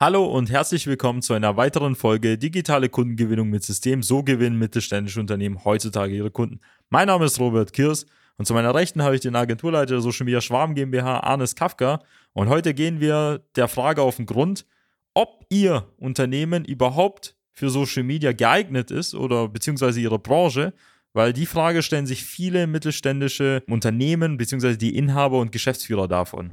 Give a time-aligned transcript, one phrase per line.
[0.00, 4.04] Hallo und herzlich willkommen zu einer weiteren Folge Digitale Kundengewinnung mit System.
[4.04, 6.60] So gewinnen mittelständische Unternehmen heutzutage ihre Kunden.
[6.88, 8.06] Mein Name ist Robert Kirs
[8.36, 11.98] und zu meiner Rechten habe ich den Agenturleiter der Social Media Schwarm GmbH, Arnes Kafka.
[12.32, 14.66] Und heute gehen wir der Frage auf den Grund,
[15.14, 20.74] ob Ihr Unternehmen überhaupt für Social Media geeignet ist oder beziehungsweise Ihre Branche,
[21.12, 26.52] weil die Frage stellen sich viele mittelständische Unternehmen beziehungsweise die Inhaber und Geschäftsführer davon.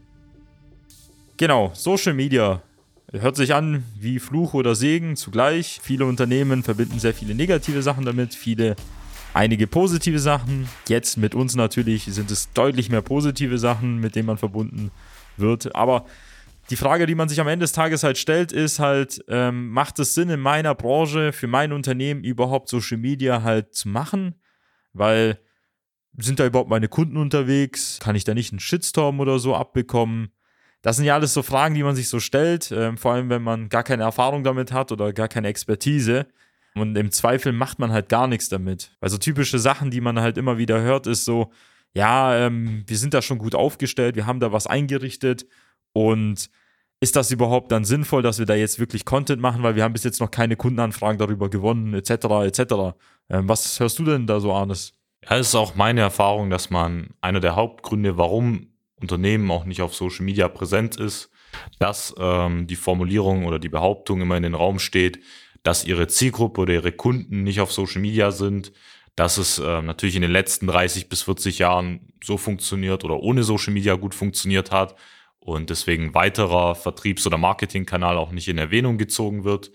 [1.41, 2.61] Genau, Social Media
[3.11, 5.79] hört sich an wie Fluch oder Segen zugleich.
[5.81, 8.75] Viele Unternehmen verbinden sehr viele negative Sachen damit, viele
[9.33, 10.69] einige positive Sachen.
[10.87, 14.91] Jetzt mit uns natürlich sind es deutlich mehr positive Sachen, mit denen man verbunden
[15.35, 15.75] wird.
[15.75, 16.05] Aber
[16.69, 19.97] die Frage, die man sich am Ende des Tages halt stellt, ist halt, ähm, macht
[19.97, 24.35] es Sinn in meiner Branche, für mein Unternehmen überhaupt Social Media halt zu machen?
[24.93, 25.39] Weil
[26.15, 27.97] sind da überhaupt meine Kunden unterwegs?
[27.99, 30.33] Kann ich da nicht einen Shitstorm oder so abbekommen?
[30.81, 33.43] Das sind ja alles so Fragen, die man sich so stellt, äh, vor allem wenn
[33.43, 36.27] man gar keine Erfahrung damit hat oder gar keine Expertise.
[36.73, 38.95] Und im Zweifel macht man halt gar nichts damit.
[39.01, 41.51] Also typische Sachen, die man halt immer wieder hört, ist so,
[41.93, 45.45] ja, ähm, wir sind da schon gut aufgestellt, wir haben da was eingerichtet
[45.93, 46.49] und
[47.01, 49.93] ist das überhaupt dann sinnvoll, dass wir da jetzt wirklich Content machen, weil wir haben
[49.93, 52.11] bis jetzt noch keine Kundenanfragen darüber gewonnen, etc.,
[52.45, 52.95] etc.
[53.29, 54.93] Ähm, was hörst du denn da so, Arnes?
[55.23, 58.70] Ja, es ist auch meine Erfahrung, dass man einer der Hauptgründe, warum
[59.01, 61.29] Unternehmen auch nicht auf Social Media präsent ist,
[61.79, 65.19] dass ähm, die Formulierung oder die Behauptung immer in den Raum steht,
[65.63, 68.71] dass ihre Zielgruppe oder ihre Kunden nicht auf Social Media sind,
[69.15, 73.43] dass es äh, natürlich in den letzten 30 bis 40 Jahren so funktioniert oder ohne
[73.43, 74.95] Social Media gut funktioniert hat
[75.39, 79.71] und deswegen weiterer Vertriebs- oder Marketingkanal auch nicht in Erwähnung gezogen wird.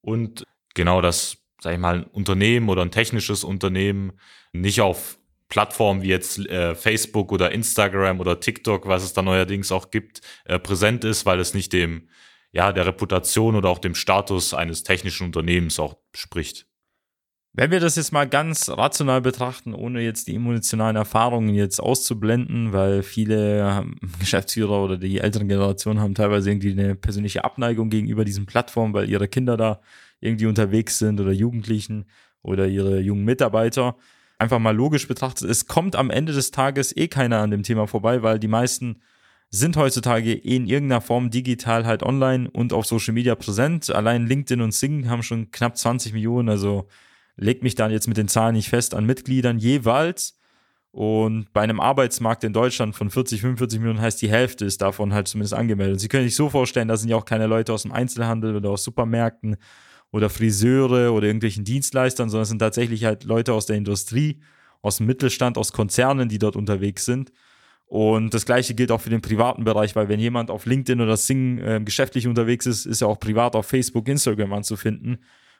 [0.00, 0.44] Und
[0.74, 4.12] genau das, sag ich mal, ein Unternehmen oder ein technisches Unternehmen
[4.52, 5.18] nicht auf
[5.48, 10.20] Plattformen wie jetzt äh, Facebook oder Instagram oder TikTok, was es da neuerdings auch gibt,
[10.44, 12.08] äh, präsent ist, weil es nicht dem,
[12.52, 16.66] ja, der Reputation oder auch dem Status eines technischen Unternehmens auch spricht.
[17.58, 22.74] Wenn wir das jetzt mal ganz rational betrachten, ohne jetzt die emotionalen Erfahrungen jetzt auszublenden,
[22.74, 23.86] weil viele
[24.20, 29.08] Geschäftsführer oder die älteren Generationen haben teilweise irgendwie eine persönliche Abneigung gegenüber diesen Plattformen, weil
[29.08, 29.80] ihre Kinder da
[30.20, 32.04] irgendwie unterwegs sind oder Jugendlichen
[32.42, 33.96] oder ihre jungen Mitarbeiter
[34.38, 37.86] einfach mal logisch betrachtet, es kommt am Ende des Tages eh keiner an dem Thema
[37.86, 39.00] vorbei, weil die meisten
[39.50, 43.90] sind heutzutage in irgendeiner Form digital halt online und auf Social Media präsent.
[43.90, 46.88] Allein LinkedIn und Sing haben schon knapp 20 Millionen, also
[47.36, 50.38] legt mich dann jetzt mit den Zahlen nicht fest an Mitgliedern jeweils.
[50.90, 55.12] Und bei einem Arbeitsmarkt in Deutschland von 40, 45 Millionen heißt die Hälfte ist davon
[55.12, 56.00] halt zumindest angemeldet.
[56.00, 58.70] Sie können sich so vorstellen, da sind ja auch keine Leute aus dem Einzelhandel oder
[58.70, 59.58] aus Supermärkten
[60.12, 64.40] oder Friseure oder irgendwelchen Dienstleistern, sondern es sind tatsächlich halt Leute aus der Industrie,
[64.82, 67.32] aus dem Mittelstand, aus Konzernen, die dort unterwegs sind.
[67.86, 71.16] Und das gleiche gilt auch für den privaten Bereich, weil wenn jemand auf LinkedIn oder
[71.16, 75.18] Sing äh, geschäftlich unterwegs ist, ist er auch privat auf Facebook, Instagram anzufinden.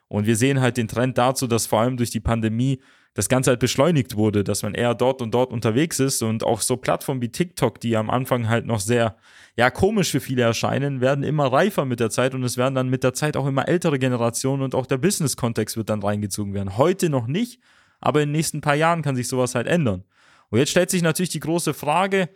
[0.09, 2.79] Und wir sehen halt den Trend dazu, dass vor allem durch die Pandemie
[3.17, 6.61] das Ganze halt beschleunigt wurde, dass man eher dort und dort unterwegs ist und auch
[6.61, 9.17] so Plattformen wie TikTok, die am Anfang halt noch sehr,
[9.55, 12.89] ja, komisch für viele erscheinen, werden immer reifer mit der Zeit und es werden dann
[12.89, 16.77] mit der Zeit auch immer ältere Generationen und auch der Business-Kontext wird dann reingezogen werden.
[16.77, 17.59] Heute noch nicht,
[17.99, 20.03] aber in den nächsten paar Jahren kann sich sowas halt ändern.
[20.49, 22.29] Und jetzt stellt sich natürlich die große Frage,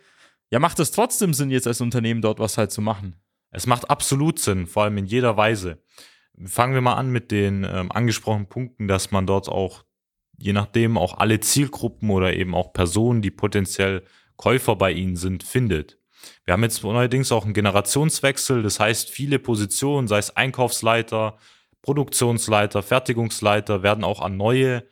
[0.50, 3.14] ja, macht es trotzdem Sinn, jetzt als Unternehmen dort was halt zu machen?
[3.52, 5.78] Es macht absolut Sinn, vor allem in jeder Weise.
[6.44, 9.84] Fangen wir mal an mit den ähm, angesprochenen Punkten, dass man dort auch
[10.42, 14.02] je nachdem auch alle Zielgruppen oder eben auch Personen, die potenziell
[14.36, 15.98] Käufer bei ihnen sind, findet.
[16.44, 21.36] Wir haben jetzt allerdings auch einen Generationswechsel, das heißt, viele Positionen, sei es Einkaufsleiter,
[21.80, 24.84] Produktionsleiter, Fertigungsleiter, werden auch an neue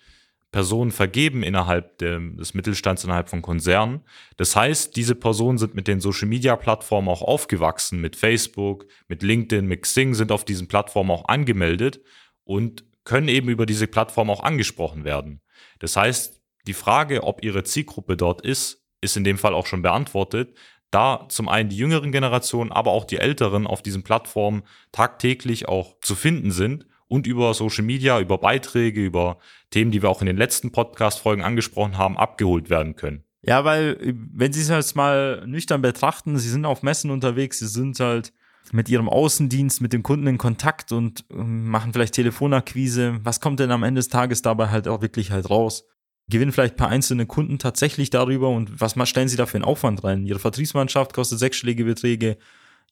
[0.53, 4.03] Personen vergeben innerhalb des Mittelstands, innerhalb von Konzernen.
[4.37, 9.83] Das heißt, diese Personen sind mit den Social-Media-Plattformen auch aufgewachsen, mit Facebook, mit LinkedIn, mit
[9.83, 12.01] Xing, sind auf diesen Plattformen auch angemeldet
[12.45, 15.41] und können eben über diese Plattform auch angesprochen werden.
[15.79, 19.83] Das heißt, die Frage, ob ihre Zielgruppe dort ist, ist in dem Fall auch schon
[19.83, 20.57] beantwortet,
[20.91, 24.63] da zum einen die jüngeren Generationen, aber auch die älteren auf diesen Plattformen
[24.93, 29.39] tagtäglich auch zu finden sind und über Social Media, über Beiträge, über
[29.71, 33.25] Themen, die wir auch in den letzten Podcast-Folgen angesprochen haben, abgeholt werden können.
[33.43, 33.97] Ja, weil,
[34.33, 38.33] wenn Sie es jetzt mal nüchtern betrachten, Sie sind auf Messen unterwegs, Sie sind halt
[38.73, 43.19] mit Ihrem Außendienst, mit dem Kunden in Kontakt und ähm, machen vielleicht Telefonakquise.
[43.23, 45.85] Was kommt denn am Ende des Tages dabei halt auch wirklich halt raus?
[46.29, 49.65] Gewinnen vielleicht ein paar einzelne Kunden tatsächlich darüber und was stellen Sie da für einen
[49.65, 50.25] Aufwand rein?
[50.25, 52.39] Ihre Vertriebsmannschaft kostet sechsstellige Beträge,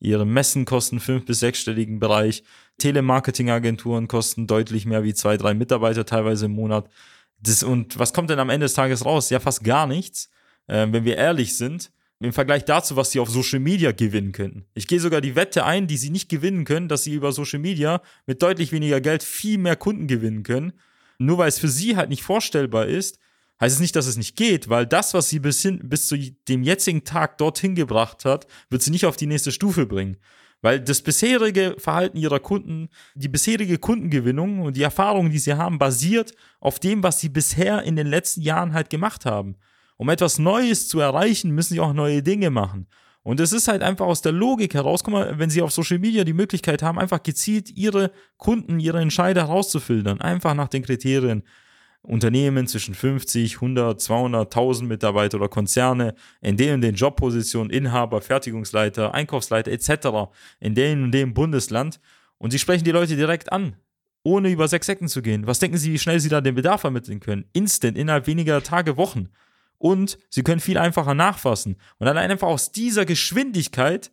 [0.00, 2.44] Ihre Messen kosten fünf- bis sechsstelligen Bereich.
[2.78, 6.88] Telemarketingagenturen kosten deutlich mehr wie zwei, drei Mitarbeiter teilweise im Monat.
[7.40, 9.30] Das, und was kommt denn am Ende des Tages raus?
[9.30, 10.30] Ja, fast gar nichts,
[10.66, 11.90] äh, wenn wir ehrlich sind.
[12.20, 14.64] Im Vergleich dazu, was sie auf Social Media gewinnen könnten.
[14.74, 17.60] Ich gehe sogar die Wette ein, die sie nicht gewinnen können, dass sie über Social
[17.60, 20.72] Media mit deutlich weniger Geld viel mehr Kunden gewinnen können.
[21.18, 23.20] Nur weil es für sie halt nicht vorstellbar ist,
[23.60, 26.16] heißt es nicht, dass es nicht geht, weil das, was sie bis, hin, bis zu
[26.48, 30.16] dem jetzigen Tag dorthin gebracht hat, wird sie nicht auf die nächste Stufe bringen.
[30.60, 35.78] Weil das bisherige Verhalten ihrer Kunden, die bisherige Kundengewinnung und die Erfahrungen, die sie haben,
[35.78, 39.54] basiert auf dem, was sie bisher in den letzten Jahren halt gemacht haben.
[39.98, 42.86] Um etwas Neues zu erreichen, müssen sie auch neue Dinge machen.
[43.22, 45.98] Und es ist halt einfach aus der Logik heraus, guck mal, wenn sie auf Social
[45.98, 51.42] Media die Möglichkeit haben, einfach gezielt ihre Kunden, ihre Entscheider herauszufiltern, einfach nach den Kriterien,
[52.00, 58.22] Unternehmen zwischen 50, 100, 200, 1000 Mitarbeiter oder Konzerne in den und den Jobpositionen, Inhaber,
[58.22, 60.30] Fertigungsleiter, Einkaufsleiter etc.
[60.60, 62.00] in dem und dem Bundesland
[62.38, 63.76] und sie sprechen die Leute direkt an,
[64.22, 65.46] ohne über sechs Ecken zu gehen.
[65.46, 67.44] Was denken Sie, wie schnell Sie da den Bedarf ermitteln können?
[67.52, 69.28] Instant, innerhalb weniger Tage, Wochen.
[69.78, 71.76] Und Sie können viel einfacher nachfassen.
[71.98, 74.10] Und allein einfach aus dieser Geschwindigkeit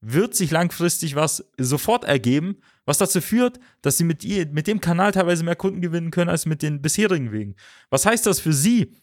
[0.00, 4.80] wird sich langfristig was sofort ergeben, was dazu führt, dass sie mit, ihr, mit dem
[4.80, 7.56] Kanal teilweise mehr Kunden gewinnen können als mit den bisherigen Wegen.
[7.90, 8.94] Was heißt das für Sie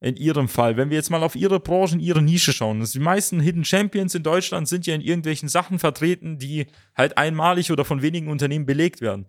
[0.00, 2.84] in Ihrem Fall, wenn wir jetzt mal auf Ihre Branche, Ihre Nische schauen?
[2.84, 6.66] Die meisten Hidden Champions in Deutschland sind ja in irgendwelchen Sachen vertreten, die
[6.96, 9.26] halt einmalig oder von wenigen Unternehmen belegt werden.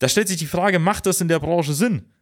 [0.00, 2.12] Da stellt sich die Frage, macht das in der Branche Sinn?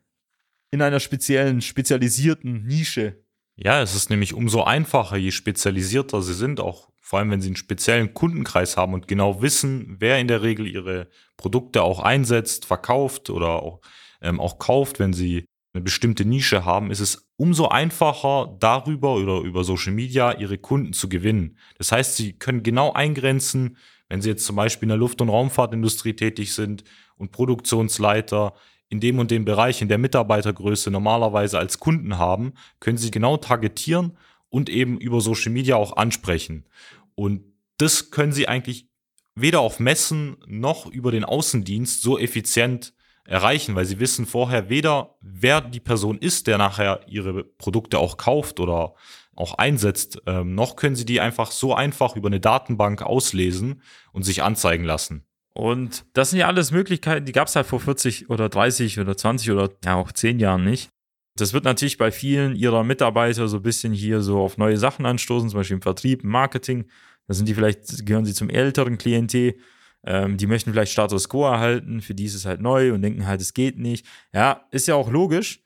[0.70, 3.21] In einer speziellen, spezialisierten Nische?
[3.56, 7.48] Ja, es ist nämlich umso einfacher, je spezialisierter sie sind, auch vor allem wenn sie
[7.48, 12.64] einen speziellen Kundenkreis haben und genau wissen, wer in der Regel ihre Produkte auch einsetzt,
[12.64, 13.80] verkauft oder auch,
[14.22, 15.44] ähm, auch kauft, wenn sie
[15.74, 20.92] eine bestimmte Nische haben, ist es umso einfacher, darüber oder über Social Media ihre Kunden
[20.92, 21.58] zu gewinnen.
[21.76, 23.76] Das heißt, sie können genau eingrenzen,
[24.08, 26.84] wenn sie jetzt zum Beispiel in der Luft- und Raumfahrtindustrie tätig sind
[27.16, 28.54] und Produktionsleiter
[28.92, 33.38] in dem und dem Bereich in der Mitarbeitergröße normalerweise als Kunden haben, können sie genau
[33.38, 34.18] targetieren
[34.50, 36.66] und eben über Social Media auch ansprechen.
[37.14, 37.42] Und
[37.78, 38.90] das können sie eigentlich
[39.34, 42.92] weder auf Messen noch über den Außendienst so effizient
[43.24, 48.18] erreichen, weil sie wissen vorher weder, wer die Person ist, der nachher ihre Produkte auch
[48.18, 48.92] kauft oder
[49.34, 53.80] auch einsetzt, ähm, noch können sie die einfach so einfach über eine Datenbank auslesen
[54.12, 55.24] und sich anzeigen lassen.
[55.54, 59.16] Und das sind ja alles Möglichkeiten, die gab es halt vor 40 oder 30 oder
[59.16, 60.88] 20 oder ja auch 10 Jahren nicht.
[61.36, 65.06] Das wird natürlich bei vielen ihrer Mitarbeiter so ein bisschen hier so auf neue Sachen
[65.06, 66.86] anstoßen, zum Beispiel im Vertrieb, im Marketing.
[67.26, 69.56] Da sind die vielleicht, gehören sie zum älteren Klientel.
[70.04, 73.26] Ähm, die möchten vielleicht Status Quo erhalten, für die ist es halt neu und denken
[73.26, 74.06] halt, es geht nicht.
[74.32, 75.62] Ja, ist ja auch logisch.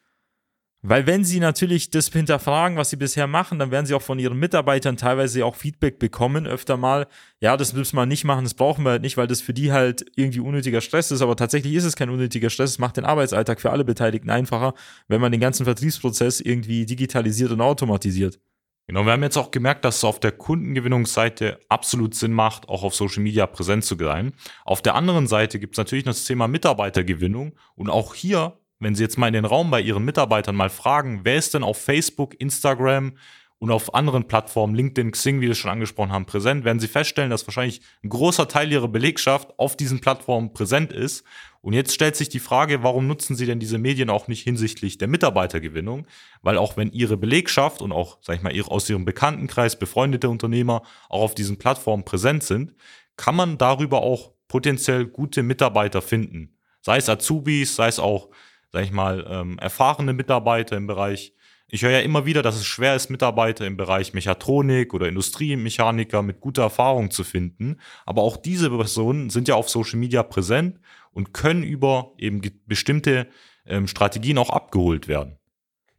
[0.88, 4.20] Weil wenn sie natürlich das hinterfragen, was sie bisher machen, dann werden sie auch von
[4.20, 7.08] ihren Mitarbeitern teilweise auch Feedback bekommen, öfter mal,
[7.40, 9.72] ja, das müssen wir nicht machen, das brauchen wir halt nicht, weil das für die
[9.72, 13.04] halt irgendwie unnötiger Stress ist, aber tatsächlich ist es kein unnötiger Stress, es macht den
[13.04, 14.74] Arbeitsalltag für alle Beteiligten einfacher,
[15.08, 18.38] wenn man den ganzen Vertriebsprozess irgendwie digitalisiert und automatisiert.
[18.86, 22.84] Genau, wir haben jetzt auch gemerkt, dass es auf der Kundengewinnungsseite absolut Sinn macht, auch
[22.84, 24.34] auf Social Media präsent zu sein.
[24.64, 28.94] Auf der anderen Seite gibt es natürlich noch das Thema Mitarbeitergewinnung und auch hier wenn
[28.94, 31.80] Sie jetzt mal in den Raum bei Ihren Mitarbeitern mal fragen, wer ist denn auf
[31.80, 33.16] Facebook, Instagram
[33.58, 37.30] und auf anderen Plattformen, LinkedIn, Xing, wie wir schon angesprochen haben, präsent, werden Sie feststellen,
[37.30, 41.24] dass wahrscheinlich ein großer Teil Ihrer Belegschaft auf diesen Plattformen präsent ist.
[41.62, 44.98] Und jetzt stellt sich die Frage, warum nutzen Sie denn diese Medien auch nicht hinsichtlich
[44.98, 46.06] der Mitarbeitergewinnung?
[46.42, 50.82] Weil auch wenn Ihre Belegschaft und auch, sag ich mal, aus Ihrem Bekanntenkreis befreundete Unternehmer
[51.08, 52.74] auch auf diesen Plattformen präsent sind,
[53.16, 56.56] kann man darüber auch potenziell gute Mitarbeiter finden.
[56.82, 58.28] Sei es Azubis, sei es auch
[58.72, 61.34] sag ich mal, ähm, erfahrene Mitarbeiter im Bereich.
[61.68, 66.22] Ich höre ja immer wieder, dass es schwer ist, Mitarbeiter im Bereich Mechatronik oder Industriemechaniker
[66.22, 67.78] mit guter Erfahrung zu finden.
[68.04, 70.78] Aber auch diese Personen sind ja auf Social Media präsent
[71.12, 73.26] und können über eben bestimmte
[73.66, 75.38] ähm, Strategien auch abgeholt werden.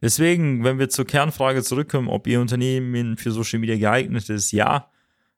[0.01, 4.91] Deswegen, wenn wir zur Kernfrage zurückkommen, ob Ihr Unternehmen für Social Media geeignet ist, ja.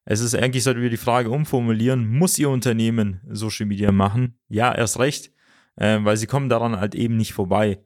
[0.05, 4.37] Es ist eigentlich, sollten wir die Frage umformulieren, muss Ihr Unternehmen Social Media machen?
[4.49, 5.31] Ja, erst recht,
[5.79, 7.79] äh, weil Sie kommen daran halt eben nicht vorbei.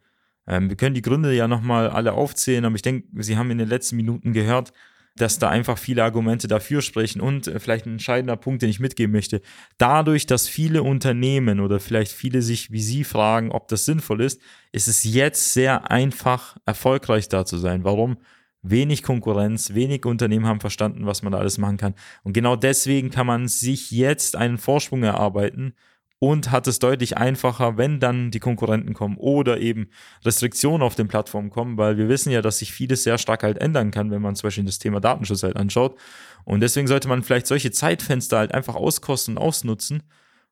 [0.47, 3.59] Ähm, wir können die Gründe ja nochmal alle aufzählen, aber ich denke, Sie haben in
[3.59, 4.73] den letzten Minuten gehört,
[5.15, 8.79] dass da einfach viele Argumente dafür sprechen und äh, vielleicht ein entscheidender Punkt, den ich
[8.79, 9.41] mitgeben möchte.
[9.77, 14.41] Dadurch, dass viele Unternehmen oder vielleicht viele sich wie Sie fragen, ob das sinnvoll ist,
[14.71, 17.83] ist es jetzt sehr einfach, erfolgreich da zu sein.
[17.83, 18.17] Warum?
[18.63, 21.93] Wenig Konkurrenz, wenig Unternehmen haben verstanden, was man da alles machen kann.
[22.23, 25.75] Und genau deswegen kann man sich jetzt einen Vorsprung erarbeiten
[26.23, 29.89] und hat es deutlich einfacher, wenn dann die Konkurrenten kommen oder eben
[30.23, 33.57] Restriktionen auf den Plattformen kommen, weil wir wissen ja, dass sich vieles sehr stark halt
[33.57, 35.99] ändern kann, wenn man zum Beispiel das Thema Datenschutz halt anschaut.
[36.45, 40.01] Und deswegen sollte man vielleicht solche Zeitfenster halt einfach auskosten und ausnutzen,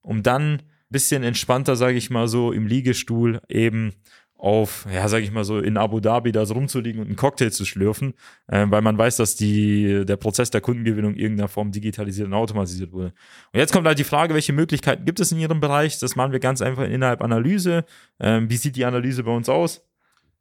[0.02, 3.94] um dann bisschen entspannter, sage ich mal so, im Liegestuhl eben
[4.42, 7.52] auf, ja, sag ich mal so, in Abu Dhabi da so rumzuliegen und einen Cocktail
[7.52, 8.16] zu schlürfen,
[8.48, 12.34] äh, weil man weiß, dass die, der Prozess der Kundengewinnung in irgendeiner Form digitalisiert und
[12.34, 13.14] automatisiert wurde.
[13.54, 16.00] Und jetzt kommt halt die Frage, welche Möglichkeiten gibt es in Ihrem Bereich?
[16.00, 17.86] Das machen wir ganz einfach innerhalb Analyse.
[18.20, 19.86] Ähm, wie sieht die Analyse bei uns aus?